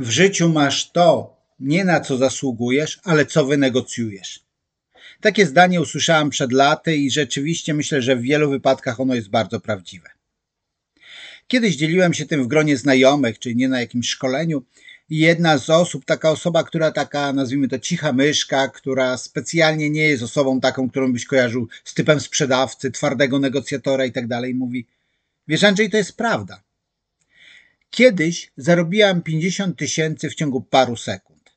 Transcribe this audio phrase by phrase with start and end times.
[0.00, 4.40] W życiu masz to, nie na co zasługujesz, ale co wynegocjujesz.
[5.20, 9.60] Takie zdanie usłyszałam przed laty i rzeczywiście myślę, że w wielu wypadkach ono jest bardzo
[9.60, 10.08] prawdziwe.
[11.48, 14.62] Kiedyś dzieliłem się tym w gronie znajomych, czyli nie na jakimś szkoleniu,
[15.10, 20.08] i jedna z osób, taka osoba, która taka, nazwijmy to cicha myszka, która specjalnie nie
[20.08, 24.86] jest osobą taką, którą byś kojarzył z typem sprzedawcy, twardego negocjatora i tak dalej, mówi,
[25.48, 26.65] wiesz Andrzej, to jest prawda.
[27.96, 31.56] Kiedyś zarobiłam 50 tysięcy w ciągu paru sekund.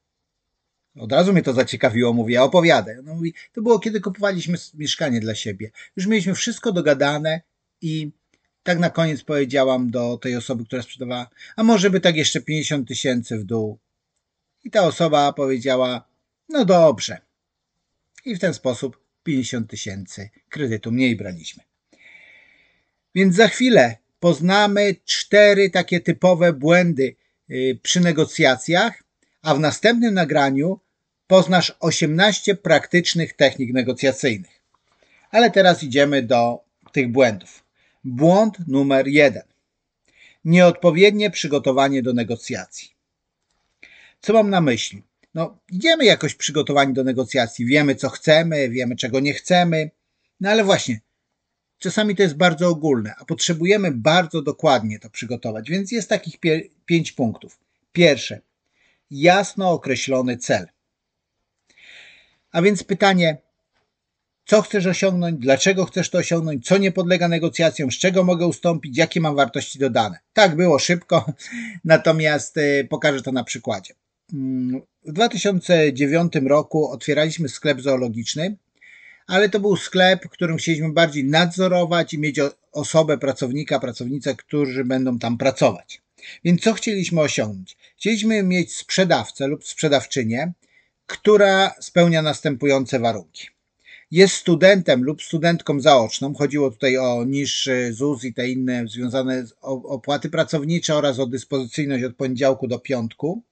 [0.95, 3.01] Od razu mnie to zaciekawiło, mówię, opowiadę.
[3.03, 5.71] No mówi, to było kiedy kupowaliśmy mieszkanie dla siebie.
[5.95, 7.41] Już mieliśmy wszystko dogadane
[7.81, 8.11] i
[8.63, 12.87] tak na koniec powiedziałam do tej osoby, która sprzedawała, a może by tak jeszcze 50
[12.87, 13.79] tysięcy w dół.
[14.63, 16.07] I ta osoba powiedziała,
[16.49, 17.17] no dobrze.
[18.25, 21.63] I w ten sposób 50 tysięcy kredytu mniej braliśmy.
[23.15, 27.15] Więc za chwilę poznamy cztery takie typowe błędy
[27.49, 29.03] y, przy negocjacjach,
[29.41, 30.79] a w następnym nagraniu
[31.27, 34.61] poznasz 18 praktycznych technik negocjacyjnych.
[35.31, 36.59] Ale teraz idziemy do
[36.91, 37.63] tych błędów.
[38.03, 39.43] Błąd numer jeden.
[40.45, 42.89] Nieodpowiednie przygotowanie do negocjacji.
[44.21, 45.03] Co mam na myśli?
[45.33, 49.91] No, idziemy jakoś przygotowani do negocjacji, wiemy co chcemy, wiemy czego nie chcemy,
[50.39, 50.99] no ale właśnie,
[51.79, 56.35] czasami to jest bardzo ogólne, a potrzebujemy bardzo dokładnie to przygotować, więc jest takich
[56.85, 57.59] pięć punktów.
[57.91, 58.41] Pierwsze,
[59.11, 60.67] jasno określony cel.
[62.51, 63.37] A więc pytanie,
[64.45, 68.97] co chcesz osiągnąć, dlaczego chcesz to osiągnąć, co nie podlega negocjacjom, z czego mogę ustąpić,
[68.97, 70.19] jakie mam wartości dodane.
[70.33, 71.33] Tak, było szybko,
[71.83, 73.93] natomiast y, pokażę to na przykładzie.
[74.33, 78.57] Mm, w 2009 roku otwieraliśmy sklep zoologiczny,
[79.29, 82.39] ale to był sklep, którym chcieliśmy bardziej nadzorować i mieć
[82.71, 86.01] osobę, pracownika, pracownicę, którzy będą tam pracować.
[86.43, 87.77] Więc co chcieliśmy osiągnąć?
[87.97, 90.51] Chcieliśmy mieć sprzedawcę lub sprzedawczynię,
[91.05, 93.47] która spełnia następujące warunki
[94.11, 99.53] jest studentem lub studentką zaoczną, chodziło tutaj o niższy ZUS i te inne związane z
[99.61, 103.43] opłaty pracownicze oraz o dyspozycyjność od poniedziałku do piątku,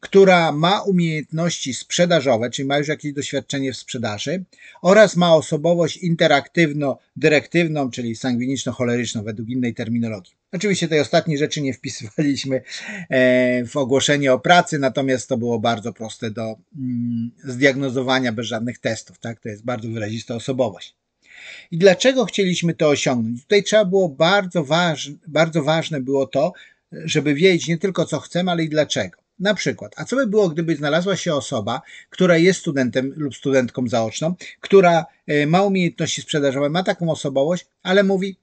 [0.00, 4.44] która ma umiejętności sprzedażowe, czyli ma już jakieś doświadczenie w sprzedaży
[4.82, 10.39] oraz ma osobowość interaktywno-dyrektywną, czyli sangwiniczno-choleryczną według innej terminologii.
[10.52, 12.62] Oczywiście tej ostatniej rzeczy nie wpisywaliśmy
[13.08, 18.78] e, w ogłoszenie o pracy, natomiast to było bardzo proste do mm, zdiagnozowania bez żadnych
[18.78, 19.18] testów.
[19.18, 19.40] Tak?
[19.40, 20.94] To jest bardzo wyrazista osobowość.
[21.70, 23.42] I dlaczego chcieliśmy to osiągnąć?
[23.42, 26.52] Tutaj trzeba było bardzo ważne, bardzo ważne było to,
[26.92, 29.20] żeby wiedzieć nie tylko co chcemy, ale i dlaczego.
[29.38, 33.88] Na przykład, a co by było, gdyby znalazła się osoba, która jest studentem lub studentką
[33.88, 38.36] zaoczną, która e, ma umiejętności sprzedażowe, ma taką osobowość, ale mówi,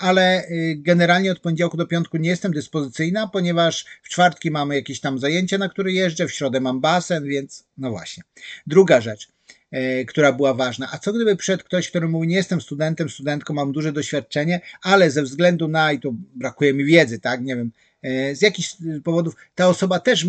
[0.00, 5.00] ale y, generalnie od poniedziałku do piątku nie jestem dyspozycyjna, ponieważ w czwartki mamy jakieś
[5.00, 8.22] tam zajęcia, na które jeżdżę, w środę mam basen, więc no właśnie.
[8.66, 9.28] Druga rzecz,
[9.74, 10.88] y, która była ważna.
[10.92, 15.10] A co gdyby przed ktoś, który mówi, nie jestem studentem, studentką, mam duże doświadczenie, ale
[15.10, 17.72] ze względu na, i tu brakuje mi wiedzy, tak, nie wiem,
[18.04, 20.26] y, z jakichś powodów, ta osoba też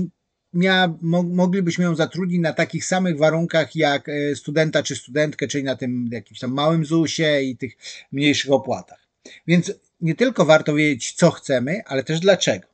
[0.54, 6.10] miała, moglibyśmy ją zatrudnić na takich samych warunkach jak studenta czy studentkę, czyli na tym
[6.12, 7.78] jakimś tam małym ZUS-ie i tych
[8.12, 9.11] mniejszych opłatach.
[9.48, 12.68] Więc nie tylko warto wiedzieć, co chcemy, ale też dlaczego.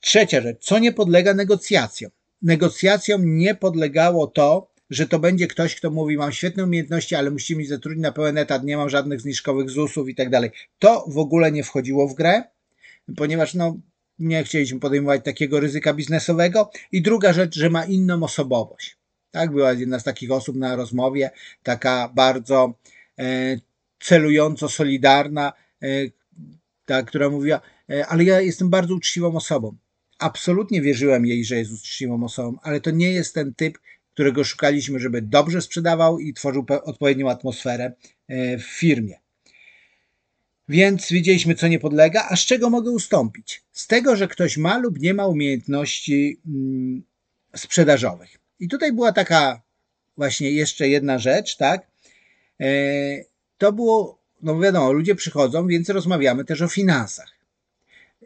[0.00, 2.10] Trzecia rzecz, co nie podlega negocjacjom.
[2.42, 7.58] Negocjacjom nie podlegało to, że to będzie ktoś, kto mówi, mam świetne umiejętności, ale musimy
[7.58, 10.50] mi zatrudnić na pełen etat, nie mam żadnych zniżkowych ZUS-ów i tak dalej.
[10.78, 12.42] To w ogóle nie wchodziło w grę,
[13.16, 13.76] ponieważ no,
[14.18, 16.70] nie chcieliśmy podejmować takiego ryzyka biznesowego.
[16.92, 18.96] I druga rzecz, że ma inną osobowość.
[19.30, 21.30] Tak, była jedna z takich osób na rozmowie,
[21.62, 22.74] taka bardzo
[23.18, 23.56] e,
[24.00, 25.86] celująco solidarna, e,
[26.84, 27.60] ta, która mówiła,
[27.90, 29.76] e, ale ja jestem bardzo uczciwą osobą.
[30.18, 33.78] Absolutnie wierzyłem jej, że jest uczciwą osobą, ale to nie jest ten typ,
[34.14, 37.92] którego szukaliśmy, żeby dobrze sprzedawał i tworzył odpowiednią atmosferę
[38.28, 39.18] e, w firmie.
[40.68, 43.62] Więc widzieliśmy, co nie podlega, a z czego mogę ustąpić?
[43.72, 47.02] Z tego, że ktoś ma lub nie ma umiejętności mm,
[47.56, 48.38] sprzedażowych.
[48.60, 49.62] I tutaj była taka
[50.16, 51.86] właśnie jeszcze jedna rzecz, tak?
[53.58, 57.38] To było, no wiadomo, ludzie przychodzą, więc rozmawiamy też o finansach.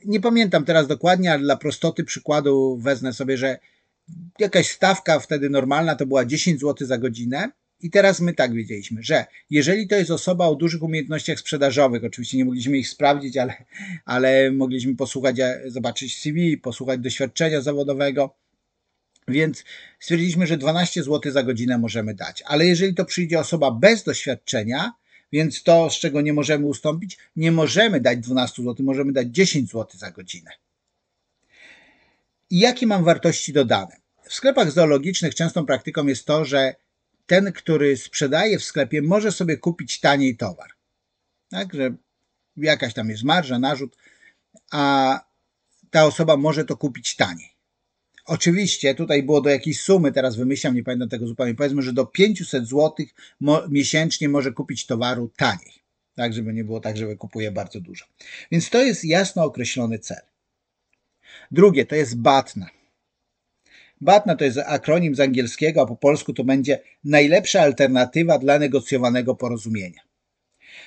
[0.04, 3.58] Nie pamiętam teraz dokładnie, ale dla prostoty przykładu wezmę sobie, że
[4.38, 7.50] jakaś stawka wtedy normalna to była 10 zł za godzinę.
[7.80, 12.36] I teraz my tak wiedzieliśmy, że jeżeli to jest osoba o dużych umiejętnościach sprzedażowych, oczywiście
[12.38, 13.64] nie mogliśmy ich sprawdzić, ale,
[14.04, 15.36] ale mogliśmy posłuchać,
[15.66, 18.34] zobaczyć CV, posłuchać doświadczenia zawodowego,
[19.28, 19.64] więc
[20.00, 22.42] stwierdziliśmy, że 12 zł za godzinę możemy dać.
[22.46, 24.92] Ale jeżeli to przyjdzie osoba bez doświadczenia,
[25.32, 29.70] więc to, z czego nie możemy ustąpić, nie możemy dać 12 zł, możemy dać 10
[29.70, 30.50] zł za godzinę.
[32.50, 33.96] I jakie mam wartości dodane?
[34.22, 36.74] W sklepach zoologicznych częstą praktyką jest to, że
[37.26, 40.70] ten, który sprzedaje w sklepie, może sobie kupić taniej towar.
[41.50, 41.94] Tak, że
[42.56, 43.96] jakaś tam jest marża, narzut,
[44.70, 45.20] a
[45.90, 47.52] ta osoba może to kupić taniej.
[48.24, 52.06] Oczywiście tutaj było do jakiejś sumy, teraz wymyślam, nie pamiętam tego zupełnie, powiedzmy, że do
[52.06, 53.06] 500 zł
[53.68, 55.82] miesięcznie może kupić towaru taniej.
[56.14, 58.04] Tak, żeby nie było tak, że wykupuje bardzo dużo.
[58.50, 60.20] Więc to jest jasno określony cel.
[61.50, 62.66] Drugie to jest BATNA.
[64.00, 69.34] BATNA to jest akronim z angielskiego, a po polsku to będzie najlepsza alternatywa dla negocjowanego
[69.34, 70.00] porozumienia.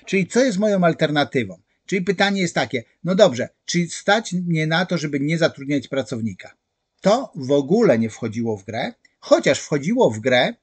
[0.05, 1.61] Czyli co jest moją alternatywą?
[1.85, 6.55] Czyli pytanie jest takie, no dobrze, czy stać mnie na to, żeby nie zatrudniać pracownika?
[7.05, 10.53] To w ogóle nie wchodziło w grę, chociaż wchodziło w grę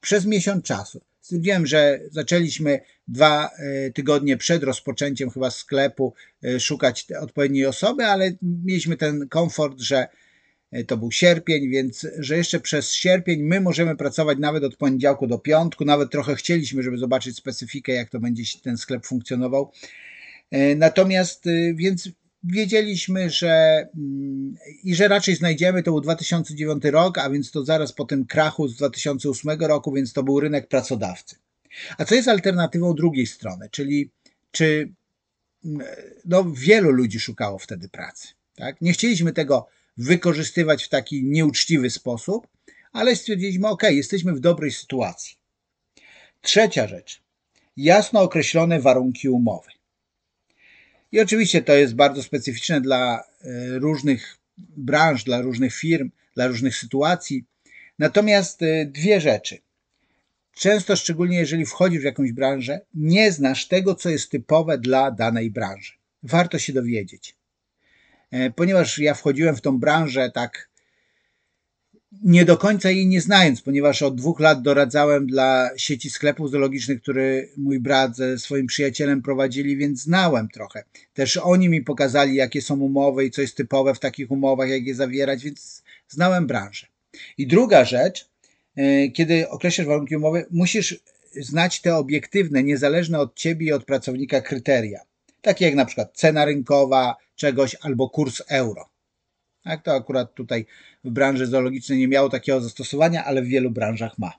[0.00, 1.00] przez miesiąc czasu.
[1.20, 6.14] Stwierdziłem, że zaczęliśmy dwa e, tygodnie przed rozpoczęciem chyba sklepu
[6.44, 10.08] e, szukać odpowiedniej osoby, ale mieliśmy ten komfort, że
[10.72, 15.26] e, to był sierpień, więc że jeszcze przez sierpień my możemy pracować nawet od poniedziałku
[15.26, 19.72] do piątku, nawet trochę chcieliśmy, żeby zobaczyć specyfikę, jak to będzie ten sklep funkcjonował.
[20.76, 22.08] Natomiast więc
[22.44, 27.92] wiedzieliśmy, że mm, i że raczej znajdziemy, to był 2009 rok, a więc to zaraz
[27.92, 31.36] po tym krachu z 2008 roku, więc to był rynek pracodawcy.
[31.98, 34.10] A co jest alternatywą drugiej strony, czyli
[34.50, 34.92] czy
[35.64, 35.86] mm,
[36.24, 38.28] no, wielu ludzi szukało wtedy pracy.
[38.54, 38.80] Tak?
[38.80, 42.46] Nie chcieliśmy tego wykorzystywać w taki nieuczciwy sposób,
[42.92, 45.36] ale stwierdziliśmy, ok, jesteśmy w dobrej sytuacji.
[46.40, 47.22] Trzecia rzecz.
[47.76, 49.73] Jasno określone warunki umowy.
[51.14, 56.76] I oczywiście to jest bardzo specyficzne dla e, różnych branż, dla różnych firm, dla różnych
[56.76, 57.44] sytuacji.
[57.98, 59.58] Natomiast e, dwie rzeczy.
[60.54, 65.50] Często, szczególnie jeżeli wchodzisz w jakąś branżę, nie znasz tego, co jest typowe dla danej
[65.50, 65.92] branży.
[66.22, 67.36] Warto się dowiedzieć.
[68.30, 70.70] E, ponieważ ja wchodziłem w tą branżę tak
[72.22, 77.02] nie do końca jej nie znając, ponieważ od dwóch lat doradzałem dla sieci sklepów zoologicznych,
[77.02, 80.84] który mój brat ze swoim przyjacielem prowadzili, więc znałem trochę.
[81.14, 84.86] Też oni mi pokazali, jakie są umowy i co jest typowe w takich umowach, jak
[84.86, 86.86] je zawierać, więc znałem branżę.
[87.38, 88.28] I druga rzecz,
[88.76, 91.00] e, kiedy określasz warunki umowy, musisz
[91.40, 95.00] znać te obiektywne, niezależne od ciebie i od pracownika kryteria.
[95.42, 98.88] Takie jak na przykład cena rynkowa czegoś albo kurs euro.
[99.64, 100.66] Tak, to akurat tutaj
[101.04, 104.32] w branży zoologicznej nie miało takiego zastosowania, ale w wielu branżach ma.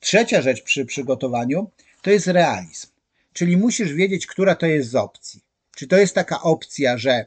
[0.00, 1.70] Trzecia rzecz przy przygotowaniu
[2.02, 2.86] to jest realizm.
[3.32, 5.40] Czyli musisz wiedzieć, która to jest z opcji.
[5.76, 7.26] Czy to jest taka opcja, że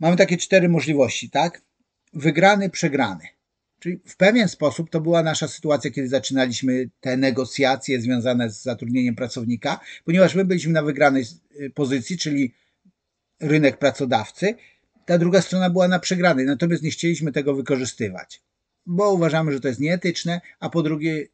[0.00, 1.62] mamy takie cztery możliwości, tak?
[2.12, 3.24] Wygrany, przegrany.
[3.80, 9.14] Czyli w pewien sposób to była nasza sytuacja, kiedy zaczynaliśmy te negocjacje związane z zatrudnieniem
[9.14, 11.24] pracownika, ponieważ my byliśmy na wygranej
[11.74, 12.54] pozycji, czyli
[13.40, 14.54] rynek pracodawcy
[15.10, 18.42] ta druga strona była na przegranej, natomiast nie chcieliśmy tego wykorzystywać,
[18.86, 21.26] bo uważamy, że to jest nieetyczne, a po drugie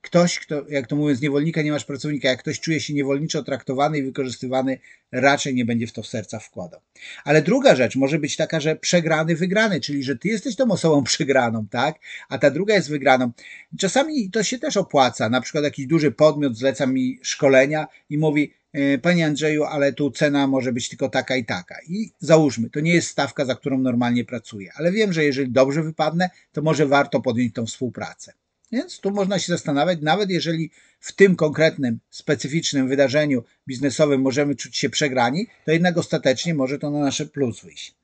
[0.00, 3.42] ktoś, kto, jak to mówią, z niewolnika nie masz pracownika, jak ktoś czuje się niewolniczo
[3.42, 4.78] traktowany i wykorzystywany,
[5.12, 6.80] raczej nie będzie w to serca wkładał.
[7.24, 11.04] Ale druga rzecz może być taka, że przegrany, wygrany, czyli że ty jesteś tą osobą
[11.12, 11.96] przegraną, tak?
[12.28, 13.32] A ta druga jest wygraną.
[13.78, 15.28] Czasami to się też opłaca.
[15.28, 18.52] Na przykład jakiś duży podmiot zleca mi szkolenia i mówi,
[19.02, 21.76] panie Andrzeju, ale tu cena może być tylko taka i taka.
[21.88, 25.82] I załóżmy, to nie jest stawka, za którą normalnie pracuję, ale wiem, że jeżeli dobrze
[25.82, 28.32] wypadnę, to może warto podjąć tą współpracę.
[28.72, 30.70] Więc tu można się zastanawiać, nawet jeżeli
[31.00, 36.90] w tym konkretnym, specyficznym wydarzeniu biznesowym możemy czuć się przegrani, to jednak ostatecznie może to
[36.90, 37.94] na nasze plus wyjść.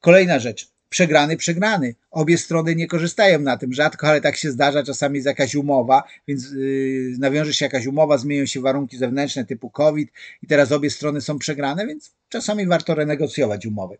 [0.00, 1.94] Kolejna rzecz przegrany, przegrany.
[2.10, 3.72] Obie strony nie korzystają na tym.
[3.72, 4.82] Rzadko, ale tak się zdarza.
[4.82, 9.70] Czasami jest jakaś umowa, więc yy, nawiąże się jakaś umowa, zmienią się warunki zewnętrzne typu
[9.70, 13.98] COVID i teraz obie strony są przegrane, więc czasami warto renegocjować umowy.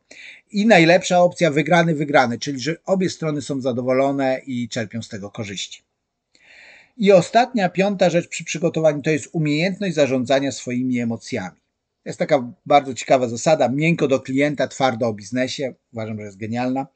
[0.50, 5.30] I najlepsza opcja wygrany, wygrany, czyli że obie strony są zadowolone i czerpią z tego
[5.30, 5.82] korzyści.
[6.96, 11.56] I ostatnia, piąta rzecz przy przygotowaniu to jest umiejętność zarządzania swoimi emocjami
[12.08, 15.74] jest taka bardzo ciekawa zasada, miękko do klienta, twardo o biznesie.
[15.92, 16.86] Uważam, że jest genialna.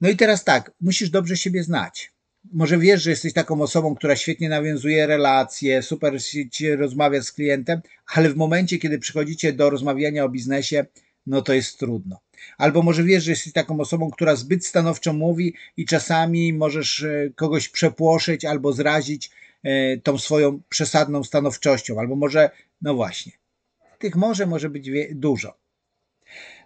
[0.00, 2.12] No i teraz tak, musisz dobrze siebie znać.
[2.52, 7.80] Może wiesz, że jesteś taką osobą, która świetnie nawiązuje relacje, super się rozmawia z klientem,
[8.14, 10.86] ale w momencie, kiedy przychodzicie do rozmawiania o biznesie,
[11.26, 12.20] no to jest trudno.
[12.58, 17.30] Albo może wiesz, że jesteś taką osobą, która zbyt stanowczo mówi i czasami możesz e,
[17.36, 19.30] kogoś przepłoszyć albo zrazić
[19.62, 22.50] e, tą swoją przesadną stanowczością, albo może,
[22.82, 23.32] no właśnie,
[23.98, 25.56] tych może może być dużo.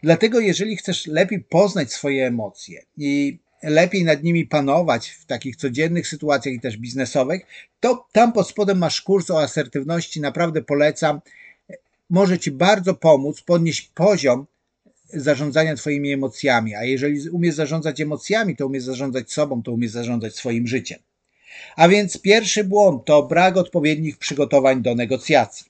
[0.03, 6.09] Dlatego, jeżeli chcesz lepiej poznać swoje emocje i lepiej nad nimi panować w takich codziennych
[6.09, 7.43] sytuacjach i też biznesowych,
[7.81, 10.21] to tam pod spodem masz kurs o asertywności.
[10.21, 11.21] Naprawdę polecam.
[12.11, 14.47] Może Ci bardzo pomóc podnieść poziom
[15.13, 20.35] zarządzania twoimi emocjami, a jeżeli umiesz zarządzać emocjami, to umiesz zarządzać sobą, to umiesz zarządzać
[20.35, 20.99] swoim życiem.
[21.77, 25.70] A więc pierwszy błąd to brak odpowiednich przygotowań do negocjacji.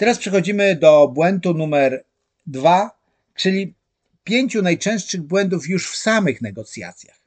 [0.00, 2.04] Teraz przechodzimy do błędu numer
[2.46, 2.90] dwa,
[3.34, 3.74] czyli
[4.24, 7.20] pięciu najczęstszych błędów już w samych negocjacjach.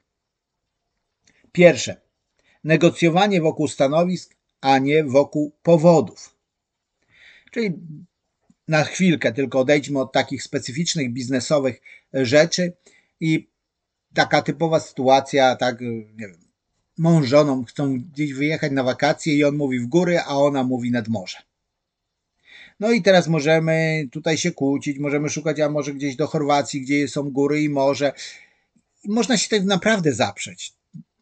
[1.52, 2.00] Pierwsze.
[2.64, 6.36] Negocjowanie wokół stanowisk, a nie wokół powodów.
[7.50, 7.74] Czyli
[8.68, 11.80] na chwilkę tylko odejdźmy od takich specyficznych biznesowych
[12.12, 12.72] rzeczy
[13.20, 13.48] i
[14.14, 16.38] taka typowa sytuacja, tak, nie wiem,
[16.98, 20.90] mąż żoną chcą gdzieś wyjechać na wakacje i on mówi w góry, a ona mówi
[20.90, 21.53] nad morze.
[22.80, 27.08] No i teraz możemy tutaj się kłócić, możemy szukać, a może gdzieś do Chorwacji, gdzie
[27.08, 28.12] są góry i morze.
[29.04, 30.72] Można się tak naprawdę zaprzeć.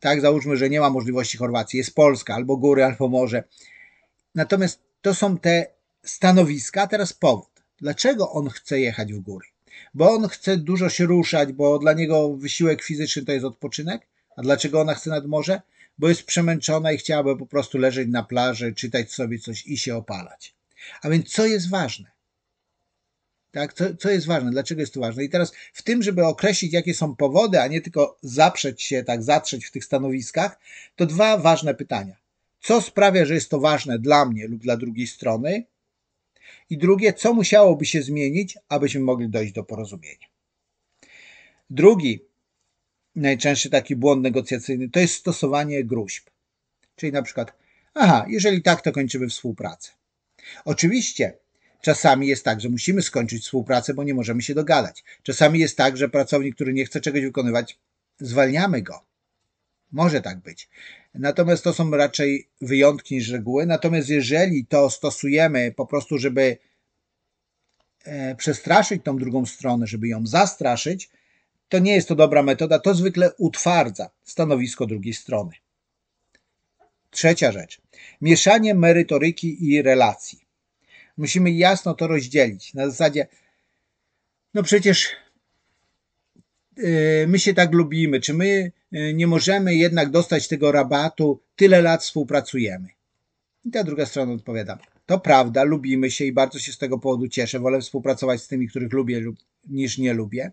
[0.00, 3.44] Tak, załóżmy, że nie ma możliwości Chorwacji, jest Polska, albo góry, albo morze.
[4.34, 5.66] Natomiast to są te
[6.04, 7.62] stanowiska, teraz powód.
[7.78, 9.46] Dlaczego on chce jechać w góry?
[9.94, 14.06] Bo on chce dużo się ruszać, bo dla niego wysiłek fizyczny to jest odpoczynek?
[14.36, 15.62] A dlaczego ona chce nad morze?
[15.98, 19.96] Bo jest przemęczona i chciałaby po prostu leżeć na plaży, czytać sobie coś i się
[19.96, 20.54] opalać.
[21.02, 22.10] A więc co jest ważne?
[23.52, 24.50] Tak, co, co jest ważne?
[24.50, 25.24] Dlaczego jest to ważne?
[25.24, 29.22] I teraz w tym, żeby określić, jakie są powody, a nie tylko zaprzeć się, tak,
[29.22, 30.58] zatrzeć w tych stanowiskach,
[30.96, 32.16] to dwa ważne pytania.
[32.60, 35.64] Co sprawia, że jest to ważne dla mnie lub dla drugiej strony?
[36.70, 40.26] I drugie, co musiałoby się zmienić, abyśmy mogli dojść do porozumienia?
[41.70, 42.24] Drugi,
[43.16, 46.30] najczęstszy taki błąd negocjacyjny, to jest stosowanie gruźb.
[46.96, 47.52] Czyli na przykład,
[47.94, 49.92] aha, jeżeli tak, to kończymy współpracę.
[50.64, 51.38] Oczywiście
[51.82, 55.04] czasami jest tak, że musimy skończyć współpracę, bo nie możemy się dogadać.
[55.22, 57.78] Czasami jest tak, że pracownik, który nie chce czegoś wykonywać,
[58.20, 59.04] zwalniamy go.
[59.92, 60.68] Może tak być.
[61.14, 63.66] Natomiast to są raczej wyjątki niż reguły.
[63.66, 66.58] Natomiast jeżeli to stosujemy po prostu, żeby
[68.04, 71.10] e, przestraszyć tą drugą stronę, żeby ją zastraszyć,
[71.68, 72.78] to nie jest to dobra metoda.
[72.78, 75.52] To zwykle utwardza stanowisko drugiej strony.
[77.12, 77.80] Trzecia rzecz.
[78.20, 80.38] Mieszanie merytoryki i relacji.
[81.16, 82.74] Musimy jasno to rozdzielić.
[82.74, 83.26] Na zasadzie,
[84.54, 85.08] no przecież
[86.76, 91.82] yy, my się tak lubimy, czy my yy, nie możemy jednak dostać tego rabatu, tyle
[91.82, 92.88] lat współpracujemy.
[93.64, 97.28] I ta druga strona odpowiada, to prawda, lubimy się i bardzo się z tego powodu
[97.28, 99.36] cieszę, wolę współpracować z tymi, których lubię lub,
[99.68, 100.52] niż nie lubię.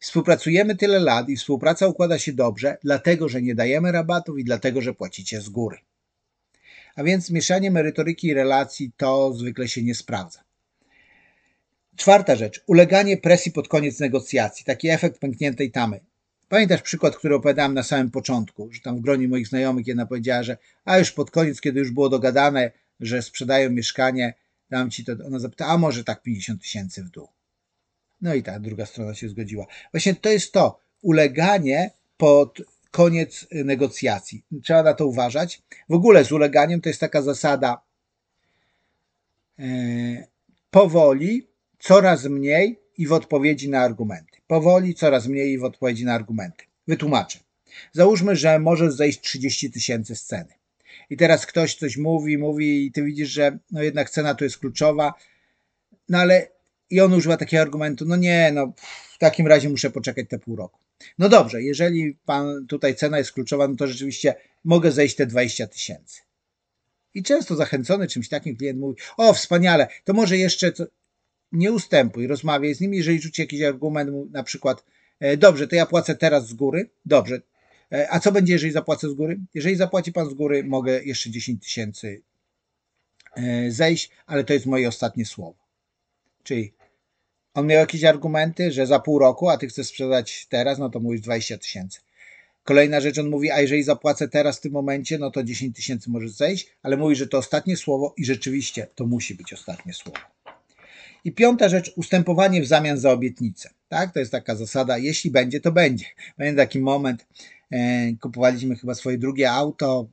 [0.00, 4.80] Współpracujemy tyle lat i współpraca układa się dobrze, dlatego że nie dajemy rabatów i dlatego,
[4.80, 5.78] że płacicie z góry.
[6.96, 10.44] A więc mieszanie merytoryki i relacji to zwykle się nie sprawdza.
[11.96, 12.64] Czwarta rzecz.
[12.66, 14.64] Uleganie presji pod koniec negocjacji.
[14.64, 16.00] Taki efekt pękniętej tamy.
[16.48, 20.42] Pamiętasz przykład, który opowiadałem na samym początku, że tam w gronie moich znajomych jedna powiedziała,
[20.42, 22.70] że a już pod koniec, kiedy już było dogadane,
[23.00, 24.34] że sprzedają mieszkanie,
[24.70, 27.28] dam ci to, ona zapyta, a może tak 50 tysięcy w dół.
[28.20, 29.66] No i ta druga strona się zgodziła.
[29.92, 34.44] Właśnie to jest to, uleganie pod koniec y, negocjacji.
[34.62, 35.62] Trzeba na to uważać.
[35.88, 37.82] W ogóle z uleganiem to jest taka zasada
[39.58, 39.64] e,
[40.70, 44.38] powoli, coraz mniej i w odpowiedzi na argumenty.
[44.46, 46.64] Powoli, coraz mniej i w odpowiedzi na argumenty.
[46.88, 47.38] Wytłumaczę.
[47.92, 50.54] Załóżmy, że możesz zejść 30 tysięcy z ceny.
[51.10, 54.58] I teraz ktoś coś mówi, mówi i ty widzisz, że no jednak cena tu jest
[54.58, 55.14] kluczowa,
[56.08, 56.48] no ale
[56.90, 58.72] i on używa takiego argumentu, no nie, no
[59.14, 60.80] w takim razie muszę poczekać te pół roku.
[61.18, 65.66] No dobrze, jeżeli pan tutaj cena jest kluczowa, no to rzeczywiście mogę zejść te 20
[65.66, 66.20] tysięcy.
[67.14, 70.84] I często zachęcony czymś takim klient mówi, o wspaniale, to może jeszcze co...
[71.52, 74.84] nie ustępuj, rozmawiaj z nim, jeżeli rzuci jakiś argument, na przykład,
[75.20, 77.40] e, dobrze, to ja płacę teraz z góry, dobrze,
[77.92, 79.40] e, a co będzie, jeżeli zapłacę z góry?
[79.54, 82.22] Jeżeli zapłaci pan z góry, mogę jeszcze 10 tysięcy
[83.36, 85.58] e, zejść, ale to jest moje ostatnie słowo.
[86.42, 86.72] Czyli
[87.54, 91.00] on miał jakieś argumenty, że za pół roku, a ty chcesz sprzedać teraz, no to
[91.00, 92.00] mówisz 20 tysięcy.
[92.64, 96.10] Kolejna rzecz, on mówi, a jeżeli zapłacę teraz w tym momencie, no to 10 tysięcy
[96.10, 100.18] może zejść, ale mówi, że to ostatnie słowo i rzeczywiście to musi być ostatnie słowo.
[101.24, 103.70] I piąta rzecz, ustępowanie w zamian za obietnicę.
[103.88, 106.04] Tak, to jest taka zasada, jeśli będzie, to będzie.
[106.36, 107.26] Pamiętam taki moment,
[107.70, 110.08] e, kupowaliśmy chyba swoje drugie auto,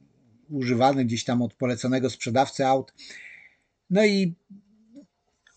[0.49, 2.93] używane gdzieś tam od poleconego sprzedawcy aut.
[3.89, 4.33] No i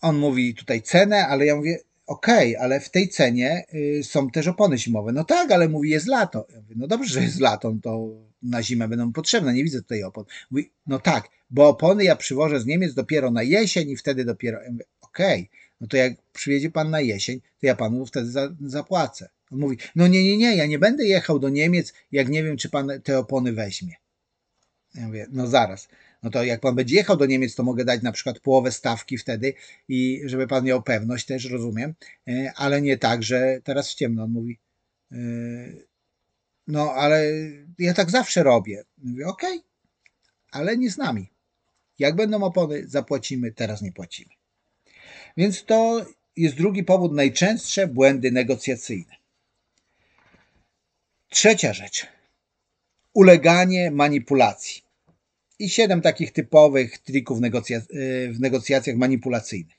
[0.03, 4.29] on mówi tutaj cenę, ale ja mówię, okej, okay, ale w tej cenie y, są
[4.29, 5.11] też opony zimowe.
[5.11, 6.47] No tak, ale mówi, jest lato.
[6.53, 8.09] Ja mówię, no dobrze, że jest lato, to
[8.41, 10.25] na zimę będą potrzebne, nie widzę tutaj opon.
[10.51, 14.61] Mówi, no tak, bo opony ja przywożę z Niemiec dopiero na jesień i wtedy dopiero.
[14.61, 14.69] Ja
[15.01, 15.47] okej, okay,
[15.81, 19.29] no to jak przyjedzie pan na jesień, to ja panu wtedy za, zapłacę.
[19.51, 22.57] On mówi, no nie, nie, nie, ja nie będę jechał do Niemiec, jak nie wiem,
[22.57, 23.95] czy pan te opony weźmie.
[24.95, 25.87] Ja mówię, no zaraz.
[26.23, 29.17] No to jak pan będzie jechał do Niemiec, to mogę dać na przykład połowę stawki
[29.17, 29.53] wtedy
[29.87, 31.93] i żeby pan miał pewność też, rozumiem,
[32.27, 34.23] e, ale nie tak, że teraz w ciemno.
[34.23, 34.59] On mówi,
[35.11, 35.17] e,
[36.67, 37.25] no ale
[37.79, 38.83] ja tak zawsze robię.
[38.97, 39.69] Mówię, okej, okay,
[40.51, 41.29] ale nie z nami.
[41.99, 44.31] Jak będą opony, zapłacimy, teraz nie płacimy.
[45.37, 46.05] Więc to
[46.37, 49.15] jest drugi powód, najczęstsze błędy negocjacyjne.
[51.29, 52.07] Trzecia rzecz.
[53.13, 54.92] Uleganie manipulacji.
[55.63, 57.81] I siedem takich typowych trików negocja
[58.29, 59.77] w negocjacjach manipulacyjnych.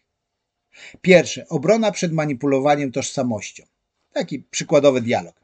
[1.02, 3.64] Pierwsze, obrona przed manipulowaniem tożsamością.
[4.12, 5.34] Taki przykładowy dialog.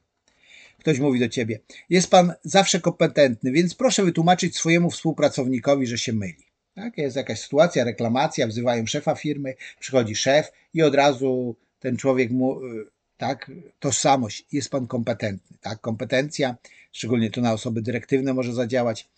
[0.79, 6.13] Ktoś mówi do ciebie: Jest pan zawsze kompetentny, więc proszę wytłumaczyć swojemu współpracownikowi, że się
[6.13, 6.45] myli.
[6.75, 6.99] Tak?
[6.99, 12.65] Jest jakaś sytuacja, reklamacja, wzywają szefa firmy, przychodzi szef i od razu ten człowiek mu,
[12.67, 16.57] y, tak, tożsamość, jest pan kompetentny, tak, kompetencja,
[16.93, 19.09] szczególnie to na osoby dyrektywne może zadziałać.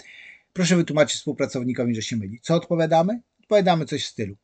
[0.52, 2.40] Proszę wytłumaczyć współpracownikowi, że się myli.
[2.42, 3.20] Co odpowiadamy?
[3.40, 4.36] Odpowiadamy coś w stylu.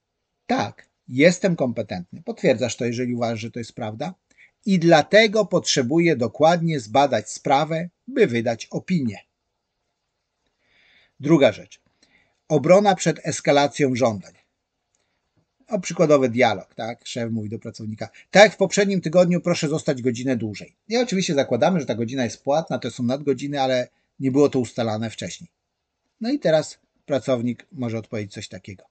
[0.46, 2.22] Tak, jestem kompetentny.
[2.22, 4.14] Potwierdzasz to, jeżeli uważasz, że to jest prawda.
[4.66, 9.18] I dlatego potrzebuję dokładnie zbadać sprawę, by wydać opinię.
[11.20, 11.80] Druga rzecz.
[12.48, 14.32] Obrona przed eskalacją żądań.
[15.68, 17.06] O przykładowy dialog, tak?
[17.06, 18.08] Szef mówi do pracownika.
[18.30, 20.76] Tak jak w poprzednim tygodniu, proszę zostać godzinę dłużej.
[20.88, 23.88] I oczywiście zakładamy, że ta godzina jest płatna, to są nadgodziny, ale
[24.20, 25.50] nie było to ustalane wcześniej.
[26.20, 28.84] No i teraz pracownik może odpowiedzieć coś takiego.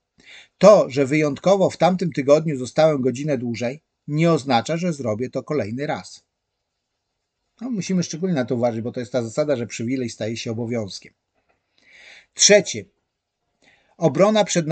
[0.58, 5.88] To, że wyjątkowo w tamtym tygodniu zostałem godzinę dłużej, nie oznacza, że zrobię to kolejny
[5.88, 6.24] raz.
[7.62, 10.52] No, musimy szczególnie na to uważać, bo to jest ta zasada, że przywilej staje się
[10.52, 11.14] obowiązkiem.
[12.34, 12.86] Trzecie,
[13.98, 14.66] Obrona przed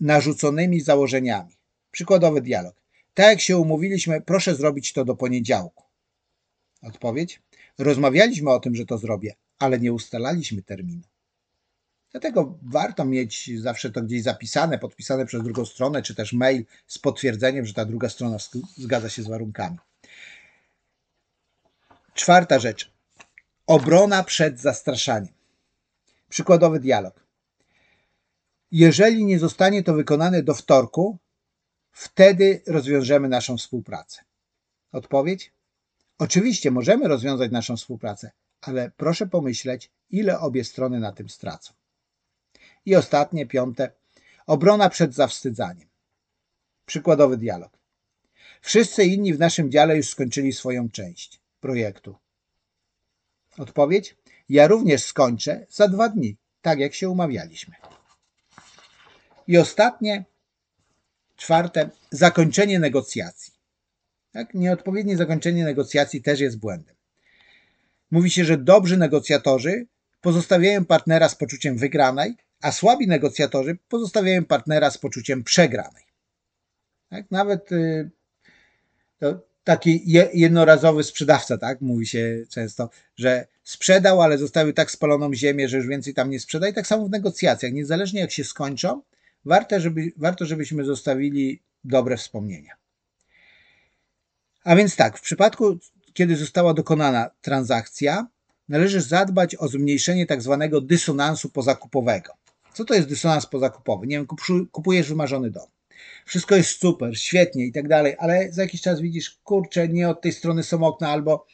[0.00, 1.56] narzuconymi założeniami.
[1.90, 2.82] Przykładowy dialog.
[3.14, 5.84] Tak jak się umówiliśmy, proszę zrobić to do poniedziałku.
[6.82, 7.42] Odpowiedź.
[7.78, 11.02] Rozmawialiśmy o tym, że to zrobię, ale nie ustalaliśmy terminu.
[12.12, 16.98] Dlatego warto mieć zawsze to gdzieś zapisane, podpisane przez drugą stronę, czy też mail z
[16.98, 18.36] potwierdzeniem, że ta druga strona
[18.76, 19.78] zgadza się z warunkami.
[22.14, 22.92] Czwarta rzecz.
[23.66, 25.34] Obrona przed zastraszaniem.
[26.28, 27.26] Przykładowy dialog.
[28.70, 31.18] Jeżeli nie zostanie to wykonane do wtorku,
[31.92, 34.20] wtedy rozwiążemy naszą współpracę.
[34.92, 35.52] Odpowiedź?
[36.18, 38.30] Oczywiście możemy rozwiązać naszą współpracę,
[38.60, 41.72] ale proszę pomyśleć, ile obie strony na tym stracą.
[42.86, 43.92] I ostatnie, piąte,
[44.46, 45.88] obrona przed zawstydzaniem.
[46.86, 47.78] Przykładowy dialog.
[48.60, 52.16] Wszyscy inni w naszym dziale już skończyli swoją część projektu.
[53.58, 54.16] Odpowiedź?
[54.48, 57.74] Ja również skończę za dwa dni, tak jak się umawialiśmy.
[59.46, 60.24] I ostatnie,
[61.36, 63.52] czwarte, zakończenie negocjacji.
[64.32, 64.54] Tak?
[64.54, 66.96] Nieodpowiednie zakończenie negocjacji też jest błędem.
[68.10, 69.86] Mówi się, że dobrzy negocjatorzy
[70.20, 76.04] pozostawiają partnera z poczuciem wygranej, a słabi negocjatorzy pozostawiają partnera z poczuciem przegranej.
[77.10, 77.30] Tak?
[77.30, 78.10] Nawet y,
[79.64, 80.02] taki
[80.34, 81.80] jednorazowy sprzedawca, tak?
[81.80, 86.40] Mówi się często, że sprzedał, ale zostawił tak spaloną ziemię, że już więcej tam nie
[86.40, 86.68] sprzeda.
[86.68, 89.02] I tak samo w negocjacjach, niezależnie jak się skończą,
[89.44, 92.72] warto, żeby, warto żebyśmy zostawili dobre wspomnienia.
[94.64, 95.78] A więc tak, w przypadku,
[96.12, 98.26] kiedy została dokonana transakcja,
[98.68, 102.32] należy zadbać o zmniejszenie tak zwanego dysonansu pozakupowego.
[102.74, 104.06] Co to jest dysonans pozakupowy?
[104.06, 104.26] Nie wiem,
[104.72, 105.66] kupujesz wymarzony dom.
[106.26, 110.20] Wszystko jest super, świetnie i tak dalej, ale za jakiś czas widzisz, kurczę, nie od
[110.20, 111.46] tej strony są okna, albo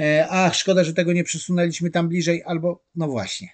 [0.00, 3.48] e, ach, szkoda, że tego nie przesunęliśmy tam bliżej, albo no właśnie.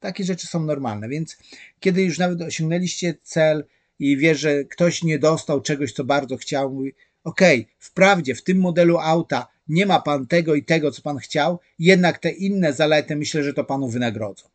[0.00, 1.36] Takie rzeczy są normalne, więc
[1.80, 3.64] kiedy już nawet osiągnęliście cel
[3.98, 8.42] i wie, że ktoś nie dostał czegoś, co bardzo chciał, mówi, okej, okay, wprawdzie w
[8.42, 12.72] tym modelu auta nie ma pan tego i tego, co pan chciał, jednak te inne
[12.72, 14.48] zalety myślę, że to panu wynagrodzą.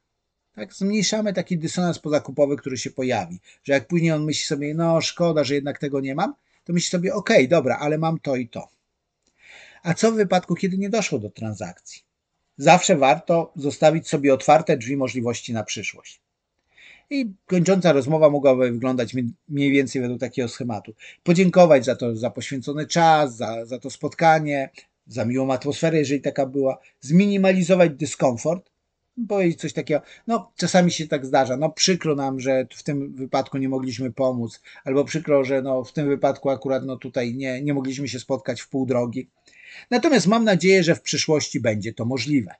[0.55, 5.01] Tak, zmniejszamy taki dysonans pozakupowy, który się pojawi, że jak później on myśli sobie, no
[5.01, 6.33] szkoda, że jednak tego nie mam,
[6.63, 8.69] to myśli sobie, okej, dobra, ale mam to i to.
[9.83, 12.03] A co w wypadku, kiedy nie doszło do transakcji?
[12.61, 16.21] zawsze warto zostawić sobie otwarte drzwi możliwości na przyszłość.
[17.09, 19.15] I kończąca rozmowa mogłaby wyglądać
[19.49, 20.93] mniej więcej według takiego schematu.
[21.23, 24.69] Podziękować za to, za poświęcony czas, za, za to spotkanie,
[25.07, 28.70] za miłą atmosferę, jeżeli taka była, zminimalizować dyskomfort,
[29.27, 33.57] powiedzieć coś takiego, no czasami się tak zdarza, no przykro nam, że w tym wypadku
[33.57, 37.73] nie mogliśmy pomóc, albo przykro, że no w tym wypadku akurat no tutaj nie, nie
[37.73, 39.29] mogliśmy się spotkać w pół drogi.
[39.91, 42.55] Natomiast mam nadzieję, że w przyszłości będzie to możliwe.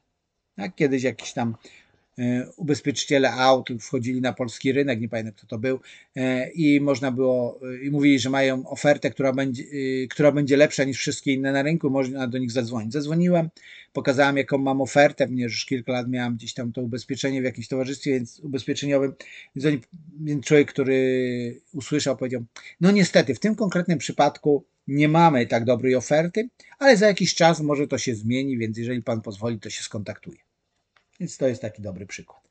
[0.55, 0.75] Tak?
[0.75, 1.55] Kiedyś jakiś tam
[2.55, 5.79] ubezpieczyciele aut wchodzili na polski rynek, nie pamiętam kto to był,
[6.15, 9.63] e, i można było, i mówili, że mają ofertę, która będzie,
[10.09, 12.93] która będzie lepsza niż wszystkie inne na rynku, można do nich zadzwonić.
[12.93, 13.49] Zadzwoniłem,
[13.93, 17.67] pokazałem jaką mam ofertę, ponieważ już kilka lat miałem gdzieś tam to ubezpieczenie w jakimś
[17.67, 19.13] towarzystwie więc ubezpieczeniowym,
[19.55, 19.79] więc, oni,
[20.19, 22.43] więc człowiek, który usłyszał, powiedział,
[22.81, 27.61] no niestety, w tym konkretnym przypadku nie mamy tak dobrej oferty, ale za jakiś czas
[27.61, 30.50] może to się zmieni, więc jeżeli Pan pozwoli, to się skontaktuje.
[31.21, 32.41] Więc to jest taki dobry przykład.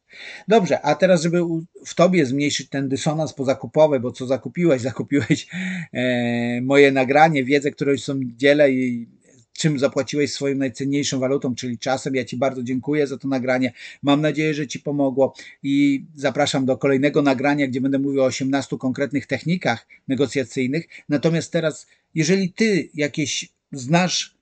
[0.48, 1.40] Dobrze, a teraz, żeby
[1.86, 4.82] w Tobie zmniejszyć ten dysonans pozakupowy, bo co zakupiłeś?
[4.90, 5.46] Zakupiłeś
[5.92, 9.08] e, moje nagranie, wiedzę, którą są dzielę i
[9.52, 12.14] czym zapłaciłeś swoją najcenniejszą walutą, czyli czasem.
[12.14, 13.72] Ja Ci bardzo dziękuję za to nagranie.
[14.02, 18.78] Mam nadzieję, że Ci pomogło i zapraszam do kolejnego nagrania, gdzie będę mówił o 18
[18.78, 20.88] konkretnych technikach negocjacyjnych.
[21.08, 24.39] Natomiast teraz, jeżeli Ty jakieś znasz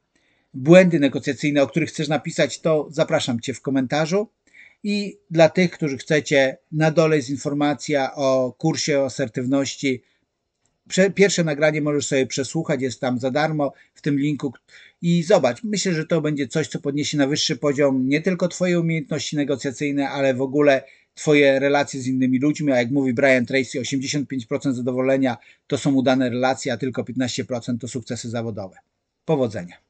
[0.55, 4.29] błędy negocjacyjne, o których chcesz napisać, to zapraszam Cię w komentarzu.
[4.83, 10.03] I dla tych, którzy chcecie, na dole jest informacja o kursie asertywności
[11.15, 14.53] Pierwsze nagranie możesz sobie przesłuchać, jest tam za darmo w tym linku
[15.03, 18.81] i zobacz, myślę, że to będzie coś, co podniesie na wyższy poziom nie tylko Twoje
[18.81, 20.83] umiejętności negocjacyjne, ale w ogóle
[21.15, 26.31] Twoje relacje z innymi ludźmi, a jak mówi Brian Tracy, 85% zadowolenia to są udane
[26.31, 28.77] relacje, a tylko 15% to sukcesy zawodowe.
[29.25, 29.88] Powodzenia.